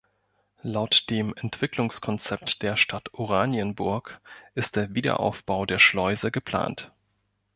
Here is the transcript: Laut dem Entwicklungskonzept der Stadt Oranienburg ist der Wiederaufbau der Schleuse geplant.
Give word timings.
Laut 0.63 1.11
dem 1.11 1.31
Entwicklungskonzept 1.35 2.63
der 2.63 2.75
Stadt 2.75 3.13
Oranienburg 3.13 4.19
ist 4.55 4.75
der 4.75 4.95
Wiederaufbau 4.95 5.67
der 5.67 5.77
Schleuse 5.77 6.31
geplant. 6.31 6.91